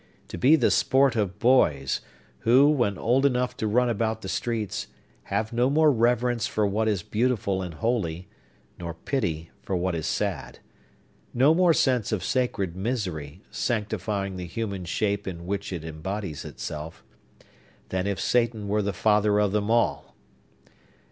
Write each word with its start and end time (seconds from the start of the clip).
To 0.29 0.37
be 0.39 0.55
the 0.55 0.71
sport 0.71 1.15
of 1.15 1.37
boys, 1.37 2.01
who, 2.39 2.67
when 2.71 2.97
old 2.97 3.23
enough 3.23 3.55
to 3.57 3.67
run 3.67 3.87
about 3.87 4.23
the 4.23 4.29
streets, 4.29 4.87
have 5.25 5.53
no 5.53 5.69
more 5.69 5.91
reverence 5.91 6.47
for 6.47 6.65
what 6.65 6.87
is 6.87 7.03
beautiful 7.03 7.61
and 7.61 7.75
holy, 7.75 8.27
nor 8.79 8.95
pity 8.95 9.51
for 9.61 9.75
what 9.75 9.93
is 9.93 10.07
sad,—no 10.07 11.53
more 11.53 11.73
sense 11.75 12.11
of 12.11 12.23
sacred 12.23 12.75
misery, 12.75 13.43
sanctifying 13.51 14.37
the 14.37 14.47
human 14.47 14.85
shape 14.85 15.27
in 15.27 15.45
which 15.45 15.71
it 15.71 15.85
embodies 15.85 16.45
itself,—than 16.45 18.07
if 18.07 18.19
Satan 18.19 18.67
were 18.67 18.81
the 18.81 18.93
father 18.93 19.39
of 19.39 19.51
them 19.51 19.69
all! 19.69 20.15